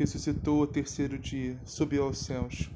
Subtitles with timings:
[0.00, 2.70] ressuscitou ao terceiro dia, subiu aos céus,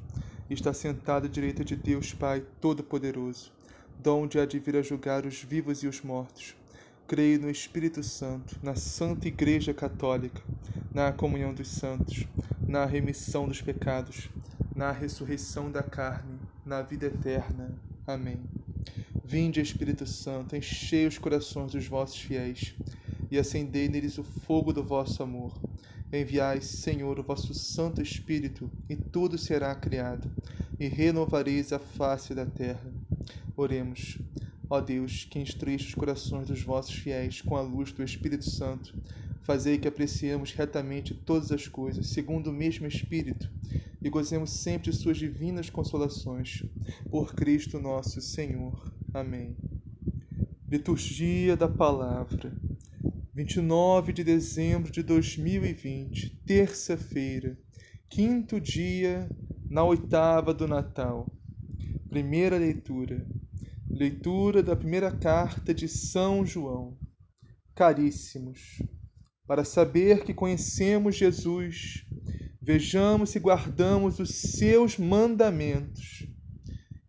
[0.47, 3.51] está sentado à direita de Deus Pai Todo-Poderoso,
[3.97, 6.55] donde há de vir a julgar os vivos e os mortos.
[7.07, 10.39] Creio no Espírito Santo, na Santa Igreja Católica,
[10.93, 12.27] na comunhão dos santos,
[12.61, 14.29] na remissão dos pecados,
[14.75, 17.73] na ressurreição da carne, na vida eterna.
[18.05, 18.39] Amém.
[19.23, 22.75] Vinde, Espírito Santo, enchei os corações dos vossos fiéis
[23.31, 25.51] e acendei neles o fogo do vosso amor.
[26.13, 30.29] Enviai, Senhor, o vosso Santo Espírito, e tudo será criado,
[30.79, 32.91] e renovareis a face da terra.
[33.57, 34.17] Oremos.
[34.69, 38.95] Ó Deus, que instruíste os corações dos vossos fiéis com a luz do Espírito Santo,
[39.43, 43.49] fazei que apreciemos retamente todas as coisas, segundo o mesmo Espírito,
[44.01, 46.63] e gozemos sempre de suas divinas consolações.
[47.09, 48.91] Por Cristo nosso Senhor.
[49.13, 49.55] Amém.
[50.69, 52.51] Liturgia da Palavra.
[53.35, 57.59] 29 de dezembro de 2020, terça-feira,
[58.09, 59.29] quinto dia
[59.69, 61.29] na oitava do Natal.
[62.07, 63.27] Primeira leitura.
[63.89, 66.97] Leitura da primeira carta de São João.
[67.75, 68.81] Caríssimos,
[69.45, 72.05] para saber que conhecemos Jesus,
[72.61, 76.25] vejamos se guardamos os seus mandamentos.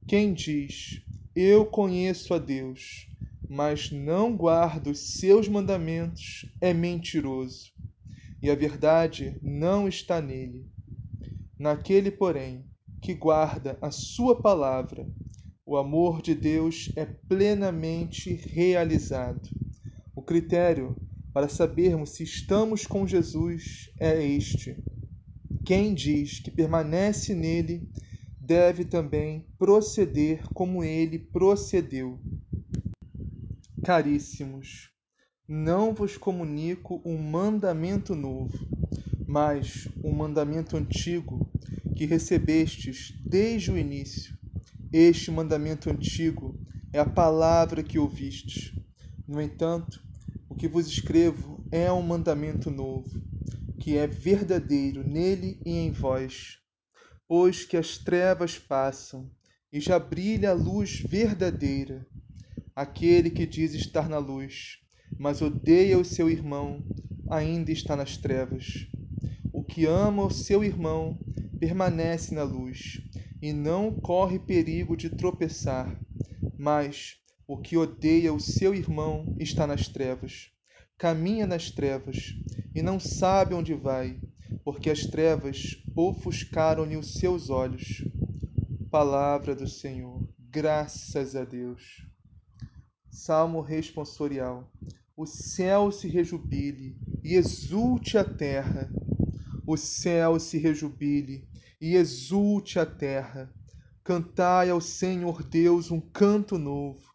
[0.08, 1.04] Quem diz,
[1.36, 3.06] Eu conheço a Deus,
[3.48, 7.72] mas não guarda os seus mandamentos, é mentiroso,
[8.42, 10.66] e a verdade não está nele.
[11.58, 12.64] Naquele, porém,
[13.00, 15.08] que guarda a sua palavra,
[15.64, 19.48] o amor de Deus é plenamente realizado.
[20.14, 20.96] O critério
[21.32, 24.76] para sabermos se estamos com Jesus é este:
[25.64, 27.88] quem diz que permanece nele
[28.40, 32.20] deve também proceder como ele procedeu.
[33.86, 34.90] Caríssimos,
[35.46, 38.66] não vos comunico um mandamento novo,
[39.28, 41.48] mas um mandamento antigo
[41.94, 44.36] que recebestes desde o início.
[44.92, 46.58] Este mandamento antigo
[46.92, 48.74] é a palavra que ouvistes.
[49.24, 50.02] No entanto,
[50.48, 53.22] o que vos escrevo é um mandamento novo,
[53.78, 56.58] que é verdadeiro nele e em vós,
[57.28, 59.30] pois que as trevas passam
[59.72, 62.04] e já brilha a luz verdadeira.
[62.76, 64.80] Aquele que diz estar na luz,
[65.18, 66.84] mas odeia o seu irmão,
[67.30, 68.86] ainda está nas trevas.
[69.50, 71.18] O que ama o seu irmão
[71.58, 73.00] permanece na luz
[73.40, 75.98] e não corre perigo de tropeçar,
[76.58, 77.16] mas
[77.48, 80.50] o que odeia o seu irmão está nas trevas.
[80.98, 82.34] Caminha nas trevas
[82.74, 84.20] e não sabe onde vai,
[84.62, 88.04] porque as trevas ofuscaram-lhe os seus olhos.
[88.90, 90.28] Palavra do Senhor.
[90.38, 92.05] Graças a Deus.
[93.16, 94.70] Salmo responsorial.
[95.16, 96.94] O céu se rejubile
[97.24, 98.90] e exulte a terra.
[99.66, 101.48] O céu se rejubile
[101.80, 103.50] e exulte a terra.
[104.04, 107.10] Cantai ao Senhor Deus um canto novo.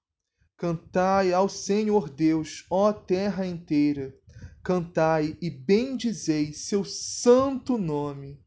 [0.58, 4.12] Cantai ao Senhor Deus, ó terra inteira.
[4.64, 8.44] Cantai e bendizei seu santo nome.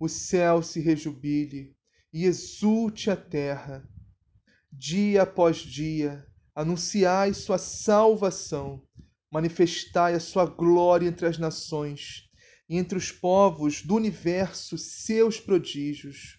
[0.00, 1.76] O céu se rejubile
[2.10, 3.86] e exulte a terra.
[4.72, 8.82] Dia após dia, anunciai sua salvação,
[9.30, 12.30] manifestai a sua glória entre as nações
[12.68, 16.38] e entre os povos do universo seus prodígios.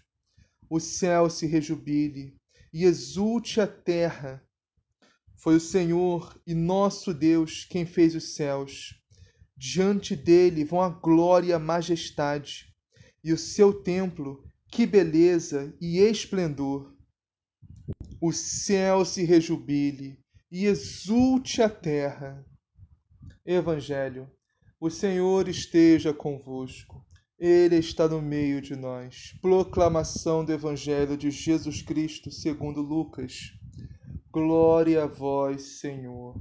[0.70, 2.36] O céu se rejubile
[2.74, 4.42] e exulte a terra.
[5.36, 8.96] Foi o Senhor e nosso Deus quem fez os céus.
[9.58, 12.74] Diante dele vão a glória e a majestade,
[13.24, 16.95] e o seu templo, que beleza e esplendor
[18.26, 20.18] o céu se rejubile
[20.52, 22.44] e exulte a terra.
[23.46, 24.28] Evangelho,
[24.80, 27.06] o Senhor esteja convosco,
[27.38, 29.36] Ele está no meio de nós.
[29.44, 33.54] Proclamação do Evangelho de Jesus Cristo segundo Lucas.
[34.32, 36.36] Glória a vós, Senhor.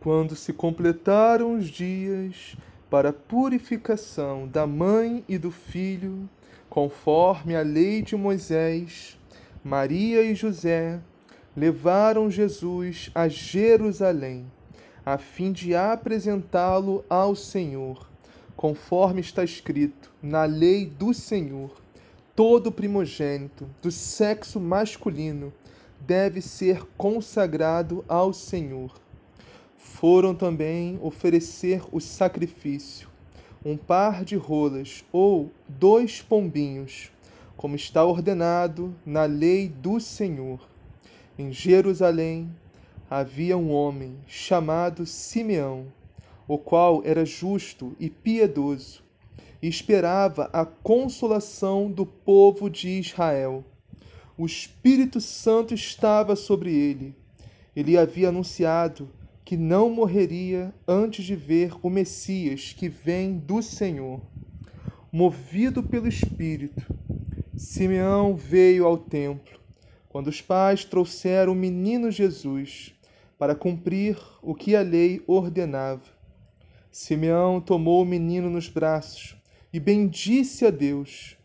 [0.00, 2.56] Quando se completaram os dias
[2.88, 6.26] para a purificação da mãe e do filho,
[6.70, 9.18] conforme a lei de Moisés,
[9.64, 10.98] Maria e José
[11.56, 14.44] levaram Jesus a Jerusalém,
[15.06, 18.10] a fim de apresentá-lo ao Senhor,
[18.56, 21.80] conforme está escrito na lei do Senhor,
[22.34, 25.52] todo primogênito do sexo masculino
[26.00, 28.92] deve ser consagrado ao Senhor.
[29.78, 33.08] Foram também oferecer o sacrifício,
[33.64, 37.11] um par de rolas ou dois pombinhos,
[37.56, 40.60] como está ordenado na lei do Senhor.
[41.38, 42.50] Em Jerusalém
[43.08, 45.86] havia um homem chamado Simeão,
[46.48, 49.02] o qual era justo e piedoso,
[49.62, 53.64] e esperava a consolação do povo de Israel.
[54.36, 57.14] O Espírito Santo estava sobre ele.
[57.76, 59.08] Ele havia anunciado
[59.44, 64.20] que não morreria antes de ver o Messias que vem do Senhor.
[65.12, 66.91] Movido pelo Espírito,
[67.64, 69.60] Simeão veio ao templo
[70.08, 72.92] quando os pais trouxeram o menino Jesus
[73.38, 76.02] para cumprir o que a lei ordenava.
[76.90, 79.36] Simeão tomou o menino nos braços
[79.72, 81.36] e bendisse a Deus.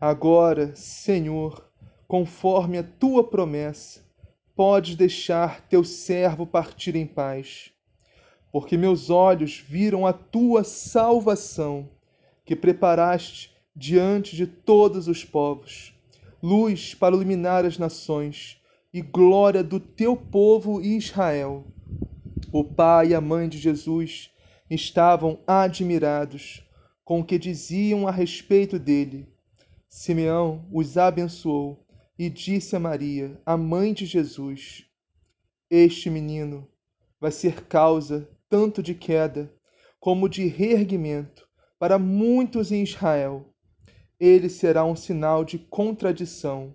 [0.00, 1.70] Agora, Senhor,
[2.08, 4.00] conforme a tua promessa,
[4.56, 7.70] podes deixar teu servo partir em paz,
[8.50, 11.88] porque meus olhos viram a tua salvação,
[12.44, 15.92] que preparaste diante de todos os povos,
[16.42, 18.60] luz para iluminar as nações
[18.92, 21.64] e glória do teu povo Israel.
[22.52, 24.30] O pai e a mãe de Jesus
[24.70, 26.62] estavam admirados
[27.04, 29.26] com o que diziam a respeito dele.
[29.88, 31.84] Simeão os abençoou
[32.16, 34.84] e disse a Maria, a mãe de Jesus:
[35.68, 36.68] Este menino
[37.20, 39.52] vai ser causa tanto de queda
[39.98, 41.48] como de reerguimento
[41.78, 43.53] para muitos em Israel.
[44.18, 46.74] Ele será um sinal de contradição.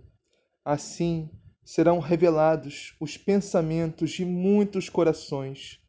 [0.64, 1.30] Assim
[1.64, 5.80] serão revelados os pensamentos de muitos corações.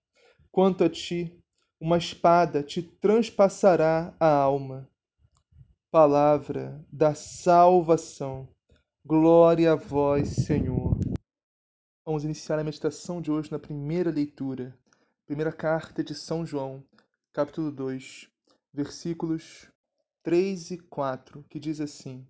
[0.52, 1.40] Quanto a ti,
[1.80, 4.88] uma espada te transpassará a alma.
[5.90, 8.48] Palavra da salvação.
[9.04, 10.98] Glória a vós, Senhor.
[12.04, 14.76] Vamos iniciar a meditação de hoje na primeira leitura.
[15.26, 16.84] Primeira carta de São João,
[17.32, 18.28] capítulo 2,
[18.74, 19.70] versículos
[20.22, 22.26] 3 e 4, que diz assim: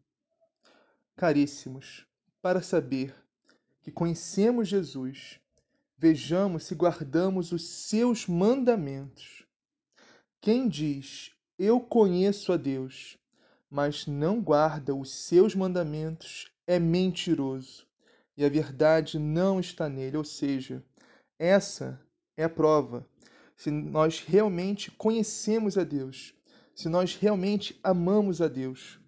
[1.16, 2.06] Caríssimos,
[2.40, 3.14] para saber
[3.82, 5.40] que conhecemos Jesus,
[5.98, 9.44] vejamos se guardamos os seus mandamentos.
[10.40, 13.18] Quem diz, Eu conheço a Deus,
[13.68, 17.86] mas não guarda os seus mandamentos, é mentiroso,
[18.36, 20.16] e a verdade não está nele.
[20.16, 20.82] Ou seja,
[21.38, 22.00] essa
[22.36, 23.04] é a prova.
[23.56, 26.32] Se nós realmente conhecemos a Deus,
[26.74, 28.98] se nós realmente amamos a Deus.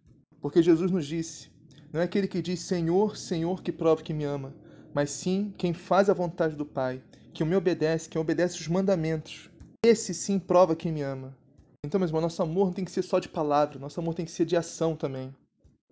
[0.41, 1.51] Porque Jesus nos disse:
[1.93, 4.55] não é aquele que diz Senhor, Senhor que prova que me ama,
[4.95, 7.03] mas sim quem faz a vontade do Pai,
[7.35, 9.51] que me obedece, quem obedece os mandamentos.
[9.85, 11.37] Esse sim prova quem me ama.
[11.85, 14.25] Então, meu irmão, nosso amor não tem que ser só de palavra, nosso amor tem
[14.25, 15.35] que ser de ação também.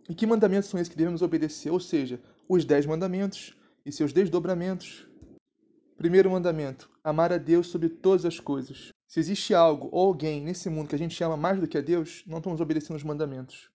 [0.08, 1.70] E que mandamentos são esses que devemos obedecer?
[1.70, 2.18] Ou seja,
[2.48, 5.06] os dez mandamentos e seus desdobramentos.
[6.00, 8.90] Primeiro mandamento: amar a Deus sobre todas as coisas.
[9.06, 11.82] Se existe algo ou alguém nesse mundo que a gente ama mais do que a
[11.82, 13.70] Deus, não estamos obedecendo os mandamentos.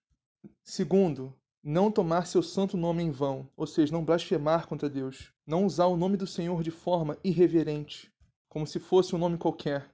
[0.64, 5.68] Segundo, não tomar seu santo nome em vão, ou seja, não blasfemar contra Deus, não
[5.68, 8.12] usar o nome do Senhor de forma irreverente,
[8.50, 9.88] como se fosse um nome qualquer.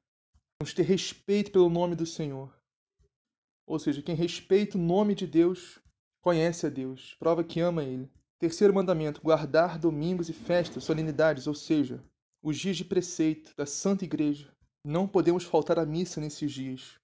[0.61, 2.49] Vamos ter respeito pelo nome do Senhor.
[3.67, 5.81] Ou seja, quem respeita o nome de Deus
[6.21, 8.09] conhece a Deus, prova que ama Ele.
[8.39, 12.01] Terceiro mandamento: guardar domingos e festas, solenidades, ou seja,
[12.43, 14.51] os dias de preceito da Santa Igreja.
[14.83, 16.99] Não podemos faltar à missa nesses dias.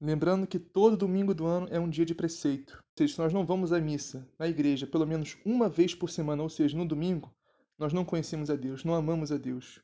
[0.00, 2.76] Lembrando que todo domingo do ano é um dia de preceito.
[2.76, 6.08] Ou seja, se nós não vamos à missa na igreja pelo menos uma vez por
[6.08, 7.34] semana, ou seja, no domingo,
[7.76, 9.80] nós não conhecemos a Deus, não amamos a Deus.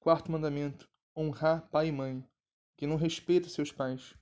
[0.00, 2.24] Quarto mandamento: honrar pai e mãe.
[2.76, 4.14] Quem não respeita seus pais,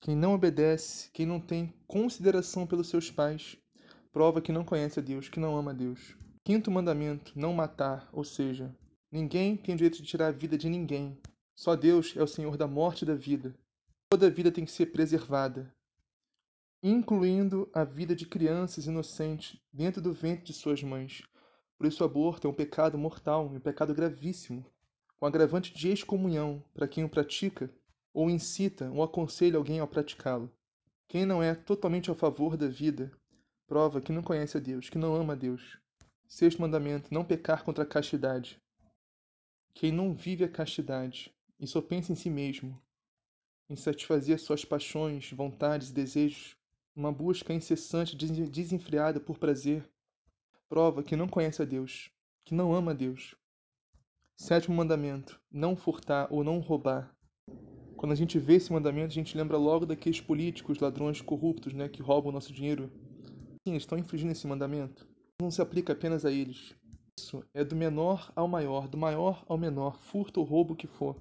[0.00, 3.56] quem não obedece, quem não tem consideração pelos seus pais,
[4.12, 6.16] prova que não conhece a Deus, que não ama a Deus.
[6.44, 8.74] Quinto mandamento: não matar, ou seja,
[9.10, 11.18] ninguém tem o direito de tirar a vida de ninguém.
[11.54, 13.54] Só Deus é o Senhor da morte e da vida.
[14.10, 15.74] Toda vida tem que ser preservada,
[16.82, 21.22] incluindo a vida de crianças inocentes dentro do ventre de suas mães.
[21.76, 24.64] Por isso, o aborto é um pecado mortal, um pecado gravíssimo,
[25.18, 27.70] com agravante de excomunhão para quem o pratica
[28.14, 30.50] ou incita ou aconselha alguém a praticá-lo.
[31.08, 33.12] Quem não é totalmente a favor da vida
[33.66, 35.78] prova que não conhece a Deus, que não ama a Deus.
[36.26, 38.60] Sexto mandamento: não pecar contra a castidade.
[39.78, 42.76] Quem não vive a castidade e só pensa em si mesmo,
[43.70, 46.56] em satisfazer suas paixões, vontades e desejos,
[46.96, 49.88] uma busca incessante, desenfreada por prazer,
[50.68, 52.10] prova que não conhece a Deus,
[52.44, 53.36] que não ama a Deus.
[54.36, 57.16] Sétimo mandamento: não furtar ou não roubar.
[57.96, 61.88] Quando a gente vê esse mandamento, a gente lembra logo daqueles políticos, ladrões corruptos, né,
[61.88, 62.90] que roubam o nosso dinheiro.
[63.62, 65.06] Sim, eles estão infringindo esse mandamento.
[65.40, 66.74] Não se aplica apenas a eles.
[67.18, 71.20] Isso é do menor ao maior, do maior ao menor, furto ou roubo que for.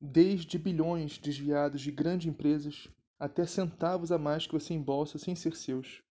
[0.00, 5.54] Desde bilhões desviados de grandes empresas até centavos a mais que você embolsa sem ser
[5.54, 6.02] seus.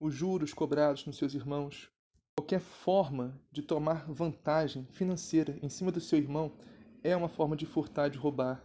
[0.00, 1.88] Os juros cobrados nos seus irmãos,
[2.36, 6.52] qualquer forma de tomar vantagem financeira em cima do seu irmão
[7.04, 8.60] é uma forma de furtar, de roubar.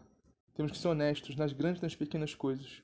[0.56, 2.82] Temos que ser honestos nas grandes e nas pequenas coisas.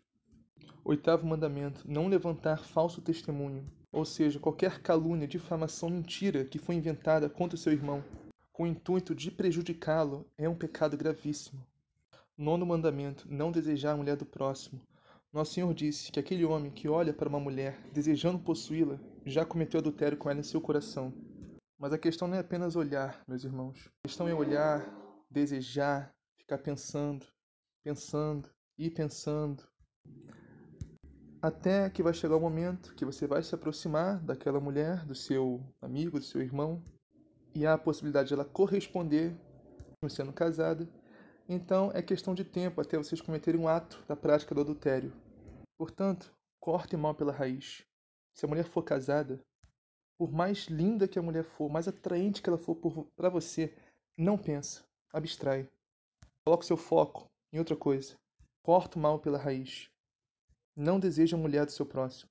[0.85, 7.29] Oitavo mandamento: não levantar falso testemunho, ou seja, qualquer calúnia, difamação, mentira que foi inventada
[7.29, 8.03] contra o seu irmão,
[8.51, 11.65] com o intuito de prejudicá-lo, é um pecado gravíssimo.
[12.37, 14.81] Nono mandamento: não desejar a mulher do próximo.
[15.31, 19.79] Nosso Senhor disse que aquele homem que olha para uma mulher desejando possuí-la já cometeu
[19.79, 21.13] adultério com ela em seu coração.
[21.79, 23.89] Mas a questão não é apenas olhar, meus irmãos.
[24.03, 24.85] A questão é olhar,
[25.31, 27.25] desejar, ficar pensando,
[27.83, 29.63] pensando e pensando.
[31.43, 35.61] Até que vai chegar o momento que você vai se aproximar daquela mulher, do seu
[35.81, 36.81] amigo, do seu irmão,
[37.53, 39.35] e há a possibilidade de ela corresponder,
[40.07, 40.87] sendo casada.
[41.49, 45.11] Então é questão de tempo até vocês cometerem um ato da prática do adultério.
[45.77, 47.85] Portanto, corte mal pela raiz.
[48.33, 49.37] Se a mulher for casada,
[50.17, 52.77] por mais linda que a mulher for, mais atraente que ela for
[53.17, 53.75] para você,
[54.17, 54.81] não pensa,
[55.11, 55.69] abstrai.
[56.45, 58.15] Coloque seu foco em outra coisa.
[58.61, 59.91] Corta o mal pela raiz.
[60.75, 62.29] Não deseja a mulher do seu próximo.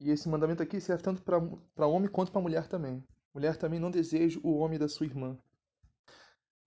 [0.00, 3.02] E esse mandamento aqui serve tanto para homem quanto para mulher também.
[3.34, 5.38] Mulher também não deseja o homem da sua irmã.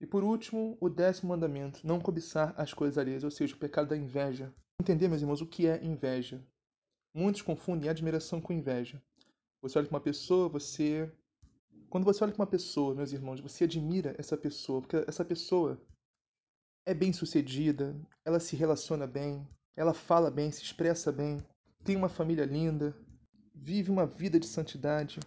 [0.00, 3.88] E por último, o décimo mandamento: não cobiçar as coisas alheias, ou seja, o pecado
[3.88, 4.52] da inveja.
[4.80, 6.42] Entender, meus irmãos, o que é inveja?
[7.12, 9.02] Muitos confundem admiração com inveja.
[9.60, 11.12] Você olha para uma pessoa, você.
[11.88, 15.80] Quando você olha para uma pessoa, meus irmãos, você admira essa pessoa, porque essa pessoa
[16.86, 17.94] é bem sucedida,
[18.24, 19.46] ela se relaciona bem,
[19.76, 21.42] ela fala bem, se expressa bem,
[21.84, 22.94] tem uma família linda,
[23.54, 25.20] vive uma vida de santidade.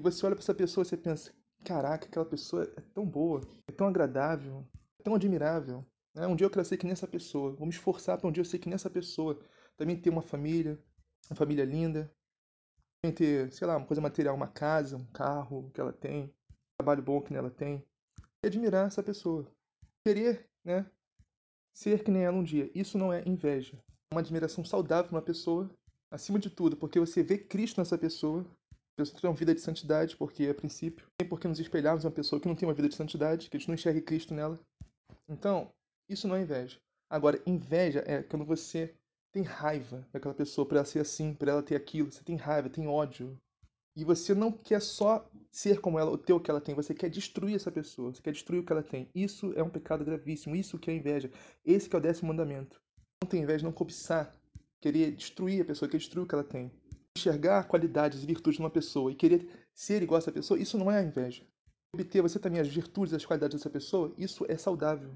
[0.00, 1.32] E você olha para essa pessoa e você pensa:
[1.64, 4.64] caraca, aquela pessoa é tão boa, é tão agradável,
[4.98, 5.84] é tão admirável.
[6.14, 6.26] Né?
[6.26, 7.52] Um dia eu quero ser que nem essa pessoa.
[7.52, 9.38] Vou me esforçar para um dia eu ser que nem essa pessoa.
[9.76, 10.78] Também ter uma família,
[11.30, 12.12] uma família linda.
[13.00, 16.32] Também ter, sei lá, uma coisa material, uma casa, um carro que ela tem, um
[16.78, 17.84] trabalho bom que ela tem.
[18.42, 19.46] E admirar essa pessoa.
[20.04, 20.90] Querer, né?
[21.74, 22.70] Ser que nem ela um dia.
[22.74, 23.78] Isso não é inveja.
[24.10, 25.70] É uma admiração saudável para uma pessoa,
[26.10, 28.44] acima de tudo, porque você vê Cristo nessa pessoa,
[28.98, 32.10] pessoa tem uma vida de santidade, porque a princípio tem por que nos espelharmos uma
[32.10, 34.58] pessoa que não tem uma vida de santidade, que a gente não enxergue Cristo nela.
[35.28, 35.70] Então,
[36.08, 36.78] isso não é inveja.
[37.08, 38.92] Agora, inveja é quando você
[39.32, 42.10] tem raiva daquela pessoa por ela ser assim, por ela ter aquilo.
[42.10, 43.38] Você tem raiva, tem ódio.
[43.98, 46.94] E você não quer só ser como ela, ou ter o que ela tem, você
[46.94, 49.10] quer destruir essa pessoa, você quer destruir o que ela tem.
[49.14, 51.30] Isso é um pecado gravíssimo, isso que é inveja.
[51.66, 52.80] Esse que é o décimo mandamento.
[53.22, 54.32] Não ter inveja, não cobiçar,
[54.80, 56.70] querer destruir a pessoa, querer destruir o que ela tem
[57.18, 60.90] enxergar qualidades e virtudes numa pessoa e querer ser igual a essa pessoa, isso não
[60.90, 61.42] é inveja.
[61.92, 65.10] Obter você também as virtudes as qualidades dessa pessoa, isso é saudável.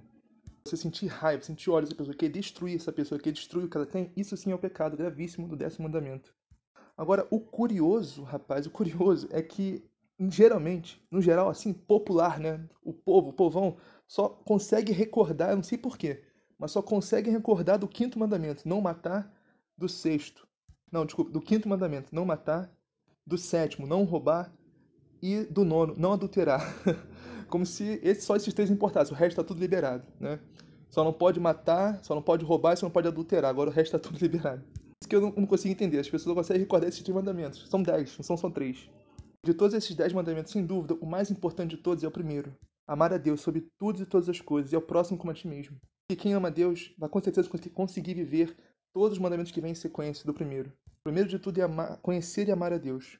[0.65, 3.77] Você sentir raiva, sentir ódio dessa pessoa, querer destruir essa pessoa, querer destruir o que
[3.77, 6.35] ela tem, isso sim é o um pecado gravíssimo do décimo mandamento.
[6.97, 9.83] Agora, o curioso, rapaz, o curioso é que,
[10.19, 12.69] geralmente, no geral, assim, popular, né?
[12.83, 16.23] O povo, o povão, só consegue recordar, eu não sei porquê,
[16.59, 19.33] mas só consegue recordar do quinto mandamento, não matar,
[19.77, 20.47] do sexto,
[20.93, 22.71] não, desculpa, do quinto mandamento, não matar,
[23.27, 24.53] do sétimo, não roubar
[25.23, 26.75] e do nono, não adulterar.
[27.49, 30.39] Como se esse, só esses três importassem, o resto está tudo liberado, né?
[30.91, 33.97] Só não pode matar, só não pode roubar só não pode adulterar, agora o resto
[33.97, 34.63] está tudo liberado.
[35.13, 37.69] Que eu não, não, consigo entender, as pessoas não conseguem recordar esses três mandamentos.
[37.69, 38.89] São dez, não são só três.
[39.45, 42.57] De todos esses dez mandamentos, sem dúvida, o mais importante de todos é o primeiro.
[42.89, 45.47] Amar a Deus sobre tudo e todas as coisas, e ao próximo como a ti
[45.47, 45.77] mesmo.
[46.11, 48.57] E quem ama a Deus vai com certeza conseguir viver
[48.95, 50.73] todos os mandamentos que vêm em sequência do primeiro.
[50.87, 53.19] O primeiro de tudo é amar, conhecer e amar a Deus.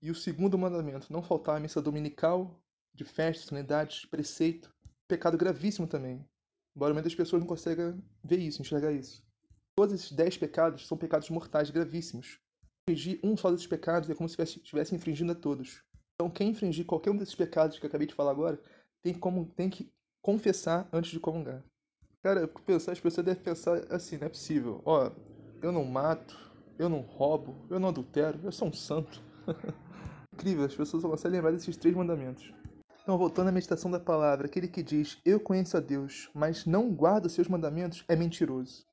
[0.00, 2.56] E o segundo mandamento, não faltar à missa dominical,
[2.94, 4.72] de festas, solenidades, preceito.
[5.08, 6.24] Pecado gravíssimo também.
[6.76, 9.25] Embora muitas pessoas não consigam ver isso, enxergar isso.
[9.78, 12.40] Todos esses dez pecados são pecados mortais gravíssimos.
[12.88, 15.82] Infringir um só desses pecados é como se estivesse infringindo a todos.
[16.14, 18.58] Então, quem infringir qualquer um desses pecados que eu acabei de falar agora,
[19.02, 19.92] tem, como, tem que
[20.22, 21.62] confessar antes de comungar.
[22.22, 24.80] Cara, eu pensar, as pessoas devem pensar assim, não é possível.
[24.82, 25.10] Ó,
[25.60, 26.34] eu não mato,
[26.78, 29.22] eu não roubo, eu não adultero, eu sou um santo.
[30.32, 32.50] Incrível, as pessoas vão conseguem lembrar desses três mandamentos.
[33.02, 36.92] Então, voltando à meditação da palavra, aquele que diz, eu conheço a Deus, mas não
[36.94, 38.86] guarda os seus mandamentos, é mentiroso.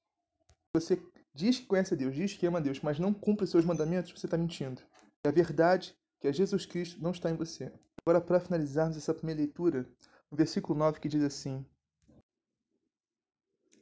[0.76, 1.00] Você
[1.34, 3.64] diz que conhece a Deus, diz que ama a Deus, mas não cumpre os seus
[3.64, 4.82] mandamentos, você está mentindo.
[5.24, 7.72] E a verdade, que é Jesus Cristo, não está em você.
[8.02, 9.88] Agora, para finalizarmos essa primeira leitura,
[10.32, 11.64] o versículo 9 que diz assim: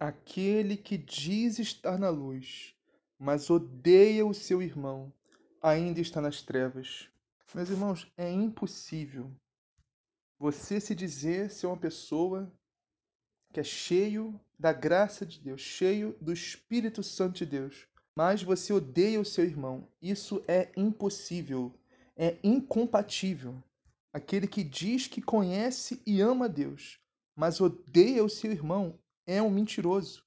[0.02, 2.76] aquele que diz estar na luz,
[3.18, 5.14] mas odeia o seu irmão,
[5.62, 7.08] ainda está nas trevas.
[7.54, 9.32] Meus irmãos, é impossível
[10.40, 12.52] você se dizer ser uma pessoa
[13.52, 18.72] que é cheio da graça de Deus, cheio do Espírito Santo de Deus, mas você
[18.72, 19.88] odeia o seu irmão.
[20.02, 21.74] Isso é impossível,
[22.16, 23.62] é incompatível.
[24.14, 27.00] Aquele que diz que conhece e ama Deus,
[27.36, 30.24] mas odeia o seu irmão, é um mentiroso.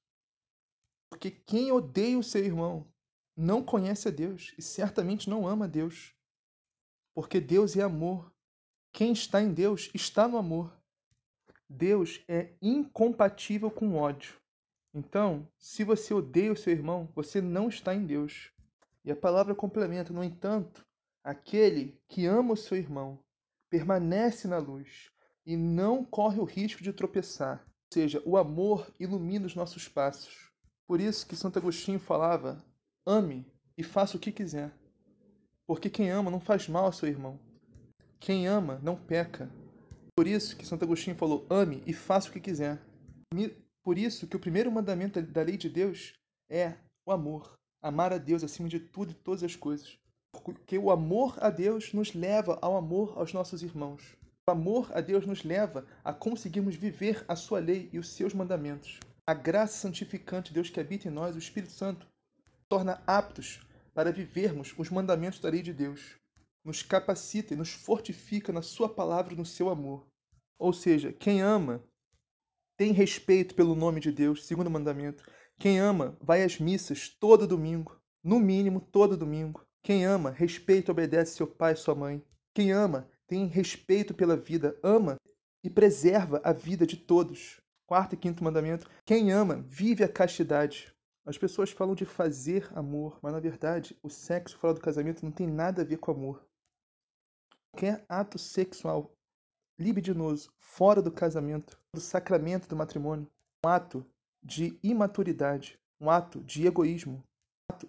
[1.10, 2.86] Porque quem odeia o seu irmão
[3.36, 6.14] não conhece a Deus e certamente não ama a Deus.
[7.14, 8.32] Porque Deus é amor.
[8.92, 10.76] Quem está em Deus está no amor.
[11.68, 14.34] Deus é incompatível com ódio.
[14.92, 18.52] Então, se você odeia o seu irmão, você não está em Deus.
[19.04, 20.86] E a palavra complementa, no entanto,
[21.22, 23.18] aquele que ama o seu irmão
[23.68, 25.10] permanece na luz
[25.44, 27.64] e não corre o risco de tropeçar.
[27.66, 30.50] Ou seja, o amor ilumina os nossos passos.
[30.86, 32.64] Por isso que Santo Agostinho falava:
[33.04, 33.44] ame
[33.76, 34.72] e faça o que quiser.
[35.66, 37.38] Porque quem ama não faz mal ao seu irmão.
[38.20, 39.50] Quem ama não peca.
[40.16, 42.80] Por isso que Santo Agostinho falou: ame e faça o que quiser.
[43.82, 46.14] Por isso que o primeiro mandamento da lei de Deus
[46.48, 47.58] é o amor.
[47.82, 49.98] Amar a Deus acima de tudo e todas as coisas.
[50.32, 54.16] Porque o amor a Deus nos leva ao amor aos nossos irmãos.
[54.46, 58.32] O amor a Deus nos leva a conseguirmos viver a sua lei e os seus
[58.32, 59.00] mandamentos.
[59.26, 62.06] A graça santificante de Deus que habita em nós, o Espírito Santo,
[62.68, 66.16] torna aptos para vivermos os mandamentos da lei de Deus.
[66.64, 70.06] Nos capacita e nos fortifica na sua palavra e no seu amor.
[70.58, 71.84] Ou seja, quem ama
[72.76, 75.24] tem respeito pelo nome de Deus, segundo mandamento.
[75.58, 79.64] Quem ama vai às missas todo domingo, no mínimo todo domingo.
[79.82, 82.24] Quem ama, respeita e obedece seu pai e sua mãe.
[82.54, 85.16] Quem ama, tem respeito pela vida, ama
[85.62, 87.60] e preserva a vida de todos.
[87.86, 90.92] Quarto e quinto mandamento: quem ama, vive a castidade.
[91.26, 95.32] As pessoas falam de fazer amor, mas na verdade, o sexo fora do casamento não
[95.32, 96.46] tem nada a ver com amor.
[97.74, 99.12] Qualquer ato sexual
[99.76, 103.28] libidinoso fora do casamento, do sacramento do matrimônio,
[103.66, 104.06] um ato
[104.40, 107.20] de imaturidade, um ato de egoísmo,
[107.68, 107.88] um ato,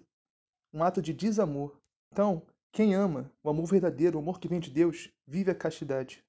[0.74, 1.78] um ato de desamor.
[2.10, 6.24] Então, quem ama o amor verdadeiro, o amor que vem de Deus, vive a castidade.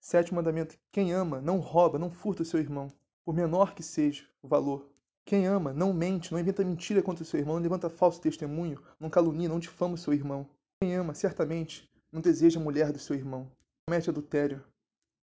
[0.00, 2.88] Sétimo mandamento: quem ama não rouba, não furta o seu irmão,
[3.24, 4.90] por menor que seja o valor.
[5.24, 8.82] Quem ama não mente, não inventa mentira contra o seu irmão, não levanta falso testemunho,
[8.98, 10.50] não calunia, não difama o seu irmão.
[10.80, 13.50] Quem ama, certamente, não deseja a mulher do seu irmão,
[13.88, 14.62] comete adultério.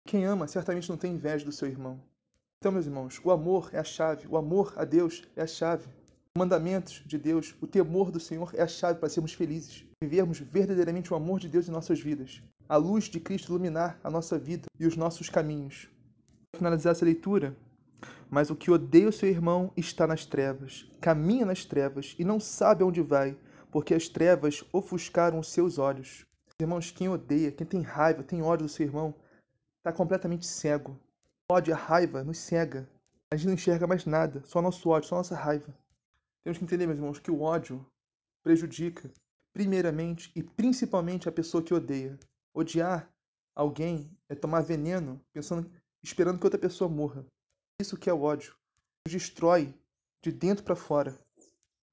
[0.07, 2.01] Quem ama, certamente não tem inveja do seu irmão.
[2.59, 5.88] Então, meus irmãos, o amor é a chave, o amor a Deus é a chave
[6.38, 11.12] mandamentos de Deus, o temor do Senhor é a chave para sermos felizes, vivermos verdadeiramente
[11.12, 14.68] o amor de Deus em nossas vidas, a luz de Cristo iluminar a nossa vida
[14.79, 15.88] e os nossos caminhos.
[16.53, 17.57] Para finalizar essa leitura,
[18.31, 22.38] mas o que odeia o seu irmão está nas trevas, caminha nas trevas e não
[22.38, 23.37] sabe aonde vai,
[23.72, 26.24] porque as trevas ofuscaram os seus olhos.
[26.61, 29.14] Irmãos, quem odeia, quem tem raiva, tem ódio do seu irmão,
[29.77, 30.99] está completamente cego.
[31.49, 32.90] O ódio a raiva nos cega.
[33.31, 35.73] A gente não enxerga mais nada, só nosso ódio, só nossa raiva.
[36.42, 37.87] Temos que entender, meus irmãos, que o ódio
[38.42, 39.09] prejudica,
[39.53, 42.18] primeiramente e principalmente, a pessoa que odeia.
[42.53, 43.09] Odiar
[43.55, 45.71] alguém é tomar veneno, pensando,
[46.03, 47.25] esperando que outra pessoa morra.
[47.81, 48.57] Isso que é o ódio.
[49.07, 49.73] Destrói
[50.21, 51.16] de dentro para fora.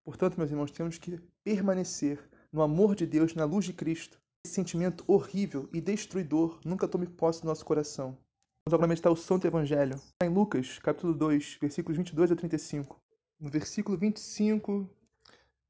[0.04, 4.25] Portanto, meus irmãos, temos que permanecer no amor de Deus, na luz de Cristo.
[4.46, 8.16] Esse sentimento horrível e destruidor nunca tome posse do nosso coração.
[8.64, 10.00] Vamos agora meditar o Santo Evangelho.
[10.22, 13.02] Em Lucas, capítulo 2, versículos 22 a 35.
[13.40, 14.88] No versículo 25,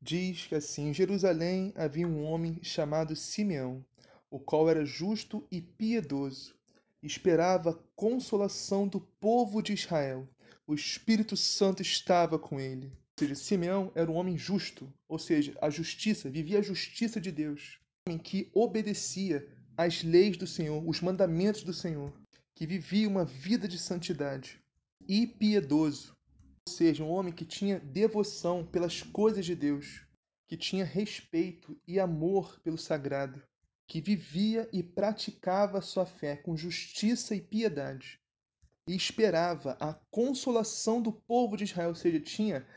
[0.02, 3.82] diz que assim: Em Jerusalém havia um homem chamado Simeão,
[4.30, 6.54] o qual era justo e piedoso,
[7.02, 10.28] esperava a consolação do povo de Israel.
[10.68, 12.88] O Espírito Santo estava com ele.
[12.88, 17.32] Ou seja, Simeão era um homem justo, ou seja, a justiça, vivia a justiça de
[17.32, 17.80] Deus.
[18.08, 22.14] Homem que obedecia às leis do Senhor, os mandamentos do Senhor,
[22.54, 24.62] que vivia uma vida de santidade
[25.08, 26.16] e piedoso
[26.68, 30.04] ou seja, um homem que tinha devoção pelas coisas de Deus,
[30.48, 33.42] que tinha respeito e amor pelo sagrado,
[33.88, 38.20] que vivia e praticava sua fé com justiça e piedade,
[38.88, 42.68] e esperava a consolação do povo de Israel, ou seja, tinha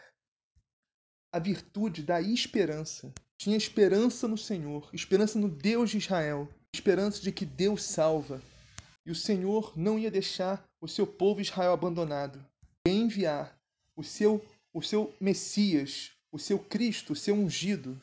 [1.33, 3.11] a virtude da esperança.
[3.39, 8.43] Tinha esperança no Senhor, esperança no Deus de Israel, esperança de que Deus salva.
[9.07, 12.45] E o Senhor não ia deixar o seu povo Israel abandonado,
[12.85, 13.57] ia enviar
[13.95, 18.01] o seu, o seu Messias, o seu Cristo, o seu ungido,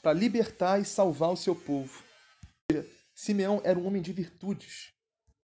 [0.00, 2.00] para libertar e salvar o seu povo.
[3.12, 4.92] Simeão era um homem de virtudes,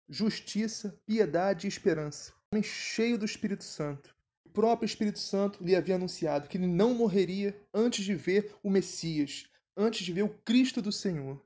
[0.09, 4.13] justiça, piedade e esperança, um homem cheio do Espírito Santo.
[4.54, 9.50] Próprio Espírito Santo lhe havia anunciado que ele não morreria antes de ver o Messias,
[9.76, 11.44] antes de ver o Cristo do Senhor.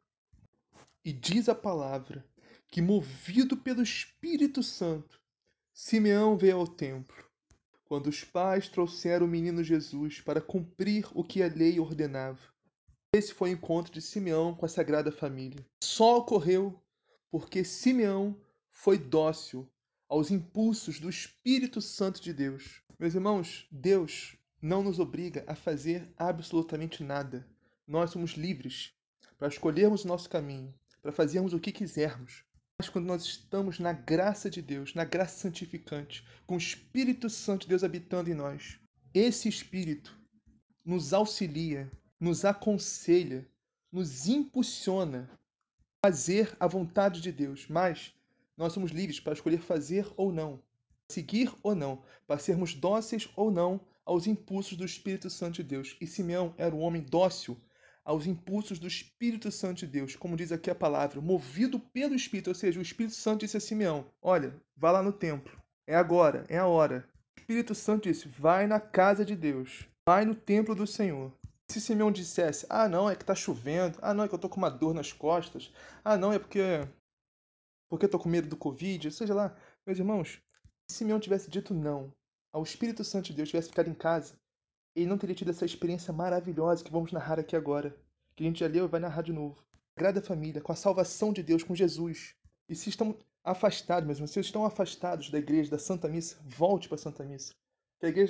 [1.03, 2.25] E diz a palavra
[2.69, 5.19] que, movido pelo Espírito Santo,
[5.73, 7.17] Simeão veio ao templo.
[7.87, 12.41] Quando os pais trouxeram o menino Jesus para cumprir o que a lei ordenava.
[13.15, 15.65] Esse foi o encontro de Simeão com a Sagrada Família.
[15.83, 16.79] Só ocorreu
[17.31, 18.39] porque Simeão
[18.71, 19.67] foi dócil
[20.07, 22.83] aos impulsos do Espírito Santo de Deus.
[22.99, 27.47] Meus irmãos, Deus não nos obriga a fazer absolutamente nada.
[27.87, 28.93] Nós somos livres
[29.39, 32.43] para escolhermos o nosso caminho, para fazermos o que quisermos.
[32.77, 37.63] Mas quando nós estamos na graça de Deus, na graça santificante, com o Espírito Santo
[37.63, 38.81] de Deus habitando em nós,
[39.15, 40.19] esse Espírito
[40.85, 43.47] nos auxilia, nos aconselha,
[43.93, 45.31] nos impulsiona
[46.03, 47.69] a fazer a vontade de Deus.
[47.69, 48.13] Mas
[48.57, 50.61] nós somos livres para escolher fazer ou não,
[51.11, 55.97] seguir ou não, para sermos dóceis ou não aos impulsos do Espírito Santo de Deus.
[56.01, 57.57] E Simeão era um homem dócil
[58.05, 62.49] aos impulsos do Espírito Santo de Deus, como diz aqui a palavra, movido pelo Espírito,
[62.49, 66.47] ou seja, o Espírito Santo disse a Simeão: Olha, vá lá no templo, é agora,
[66.49, 67.07] é a hora.
[67.37, 71.31] O Espírito Santo disse: Vai na casa de Deus, vai no templo do Senhor.
[71.71, 74.51] Se Simeão dissesse: Ah, não, é que está chovendo, ah, não, é que eu estou
[74.51, 75.71] com uma dor nas costas,
[76.03, 76.89] ah, não, é porque
[77.91, 80.41] porque eu tô com medo do Covid, seja lá, meus irmãos,
[80.91, 82.13] se Simeão tivesse dito não
[82.51, 84.35] ao Espírito Santo de Deus, tivesse ficado em casa,
[84.97, 87.95] ele não teria tido essa experiência maravilhosa que vamos narrar aqui agora,
[88.35, 89.63] que a gente já leu e vai narrar de novo.
[89.95, 92.35] Agrada a família, com a salvação de Deus, com Jesus.
[92.69, 96.89] E se estão afastados, meus irmãos, se estão afastados da igreja, da Santa Missa, volte
[96.89, 97.55] para a Santa Missa.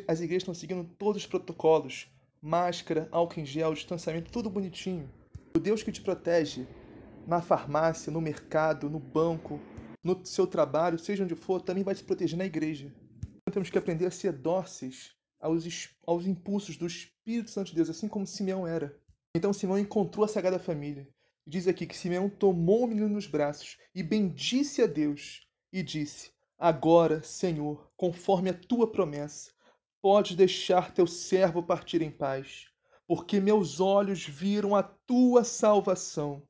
[0.09, 2.11] As igrejas estão seguindo todos os protocolos,
[2.42, 5.09] máscara, álcool em gel, distanciamento, tudo bonitinho.
[5.57, 6.66] O Deus que te protege
[7.27, 9.61] na farmácia, no mercado, no banco,
[10.14, 12.92] no seu trabalho, seja onde for, também vai te proteger na igreja.
[13.23, 17.90] Então, temos que aprender a ser dóceis aos, aos impulsos do Espírito Santo de Deus,
[17.90, 18.99] assim como Simeão era.
[19.35, 21.09] Então Simeão encontrou a Sagrada Família.
[21.47, 26.31] Diz aqui que Simeão tomou o menino nos braços e bendisse a Deus e disse:
[26.59, 29.51] Agora, Senhor, conforme a tua promessa,
[30.01, 32.66] podes deixar teu servo partir em paz,
[33.07, 36.42] porque meus olhos viram a tua salvação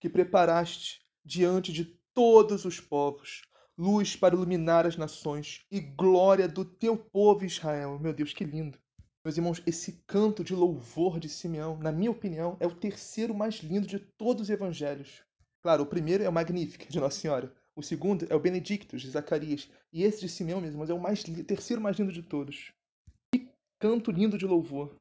[0.00, 3.42] que preparaste diante de todos os povos,
[3.76, 7.98] luz para iluminar as nações e glória do teu povo Israel.
[7.98, 8.78] Meu Deus, que lindo!
[9.24, 13.56] Meus irmãos, esse canto de louvor de Simeão, na minha opinião, é o terceiro mais
[13.56, 15.24] lindo de todos os evangelhos.
[15.60, 17.52] Claro, o primeiro é o Magnífico de Nossa Senhora.
[17.74, 19.68] O segundo é o Benedictus de Zacarias.
[19.92, 22.72] E esse de Simeão, meus irmãos, é o mais, terceiro mais lindo de todos.
[23.32, 23.48] Que
[23.80, 24.94] canto lindo de louvor.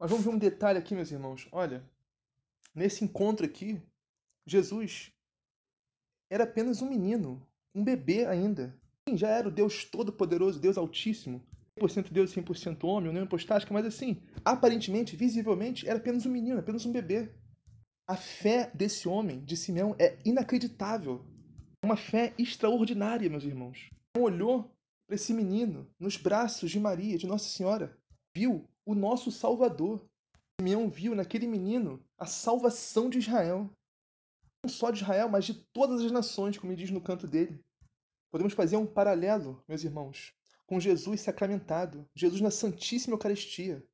[0.00, 1.46] Mas vamos ver um detalhe aqui, meus irmãos.
[1.52, 1.84] Olha,
[2.74, 3.80] nesse encontro aqui,
[4.46, 5.13] Jesus
[6.34, 7.40] era apenas um menino,
[7.72, 8.76] um bebê ainda.
[9.08, 11.40] Sim, já era o Deus Todo-Poderoso, Deus Altíssimo,
[11.80, 16.58] 100% Deus e 100% homem, união hipostática, mas assim, aparentemente, visivelmente, era apenas um menino,
[16.58, 17.30] apenas um bebê.
[18.08, 21.24] A fé desse homem, de Simeão, é inacreditável.
[21.84, 23.88] É uma fé extraordinária, meus irmãos.
[24.16, 24.68] Ele olhou
[25.06, 27.96] para esse menino nos braços de Maria, de Nossa Senhora,
[28.34, 30.04] viu o nosso Salvador.
[30.60, 33.70] Simeão viu naquele menino a salvação de Israel
[34.64, 37.62] não só de Israel, mas de todas as nações, como diz no canto dele.
[38.30, 40.32] Podemos fazer um paralelo, meus irmãos,
[40.66, 43.84] com Jesus sacramentado, Jesus na Santíssima Eucaristia.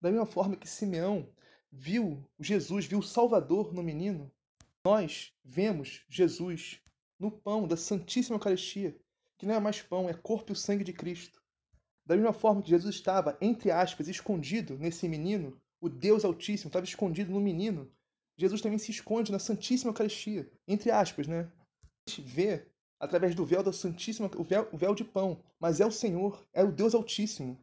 [0.00, 1.28] Da mesma forma que Simeão
[1.70, 4.32] viu Jesus, viu o Salvador no menino,
[4.82, 6.80] nós vemos Jesus
[7.20, 8.96] no pão da Santíssima Eucaristia,
[9.36, 11.42] que não é mais pão, é corpo e sangue de Cristo.
[12.06, 16.86] Da mesma forma que Jesus estava, entre aspas, escondido nesse menino, o Deus Altíssimo estava
[16.86, 17.92] escondido no menino,
[18.36, 21.50] Jesus também se esconde na Santíssima Eucaristia, entre aspas, né?
[22.06, 22.66] A gente vê
[22.98, 26.44] através do véu da Santíssima, o véu, o véu de pão, mas é o Senhor,
[26.52, 27.58] é o Deus Altíssimo,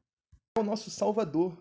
[0.55, 1.57] é o nosso Salvador.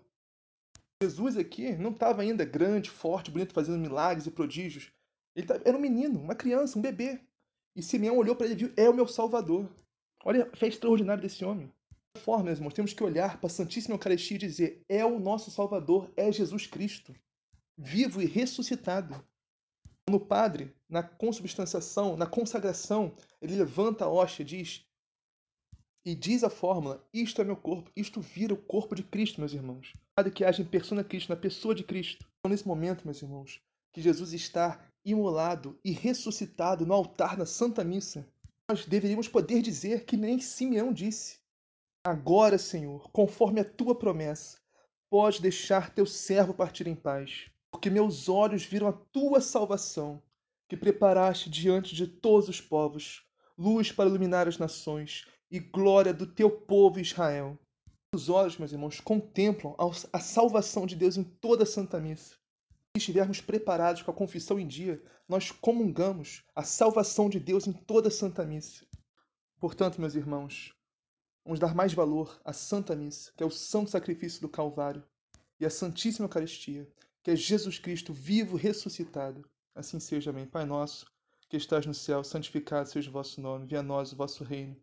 [1.03, 4.93] Jesus aqui não estava ainda grande, forte, bonito, fazendo milagres e prodígios.
[5.35, 7.21] Ele tá, era um menino, uma criança, um bebê.
[7.75, 9.69] E Simeão olhou para ele e viu: é o meu Salvador.
[10.25, 11.73] Olha a fé extraordinária desse homem.
[12.15, 15.51] De forma, irmãos, temos que olhar para a Santíssima Eucaristia e dizer: é o nosso
[15.51, 17.15] Salvador, é Jesus Cristo
[17.81, 19.25] vivo e ressuscitado.
[20.09, 24.87] No padre, na consubstanciação, na consagração, ele levanta a hóstia e diz,
[26.05, 29.55] e diz a fórmula: Isto é meu corpo, isto vira o corpo de Cristo, meus
[29.55, 29.95] irmãos.
[30.17, 32.27] Nada que haja em persona Cristo, na pessoa de Cristo.
[32.39, 33.63] Então, nesse momento, meus irmãos,
[33.93, 38.29] que Jesus está imolado e ressuscitado no altar da Santa Missa,
[38.69, 41.39] nós deveríamos poder dizer que nem Simeão disse:
[42.05, 44.59] Agora, Senhor, conforme a tua promessa,
[45.09, 50.23] pode deixar teu servo partir em paz porque meus olhos viram a tua salvação,
[50.69, 56.27] que preparaste diante de todos os povos, luz para iluminar as nações e glória do
[56.27, 57.59] teu povo Israel.
[58.15, 59.75] Os olhos, meus irmãos, contemplam
[60.13, 62.35] a salvação de Deus em toda a Santa Missa.
[62.95, 67.73] Se estivermos preparados com a confissão em dia, nós comungamos a salvação de Deus em
[67.73, 68.87] toda a Santa Missa.
[69.59, 70.75] Portanto, meus irmãos,
[71.47, 75.03] vamos dar mais valor à Santa Missa, que é o santo sacrifício do Calvário,
[75.59, 76.87] e à Santíssima Eucaristia,
[77.23, 79.45] que é Jesus Cristo vivo ressuscitado.
[79.75, 80.47] Assim seja, amém.
[80.47, 81.07] Pai nosso,
[81.49, 84.77] que estás no céu, santificado seja o vosso nome, venha a nós o vosso reino.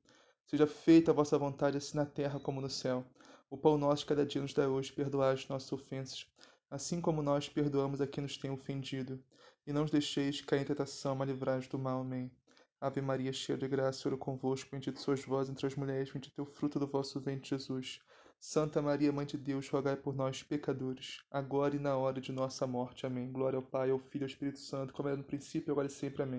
[0.45, 3.05] Seja feita a vossa vontade, assim na terra como no céu.
[3.49, 6.27] O pão nosso cada dia nos dá hoje, perdoai as nossas ofensas,
[6.69, 9.23] assim como nós perdoamos a quem nos tem ofendido.
[9.65, 12.01] E não os deixeis cair em tentação, mas livrai do mal.
[12.01, 12.31] Amém.
[12.79, 16.11] Ave Maria, cheia de graça, o Senhor é convosco, bendito sois vós entre as mulheres,
[16.11, 17.99] bendito é o fruto do vosso ventre, Jesus.
[18.39, 22.65] Santa Maria, Mãe de Deus, rogai por nós, pecadores, agora e na hora de nossa
[22.65, 23.05] morte.
[23.05, 23.31] Amém.
[23.31, 25.91] Glória ao Pai, ao Filho e ao Espírito Santo, como era no princípio, agora e
[25.91, 26.23] sempre.
[26.23, 26.35] Amém.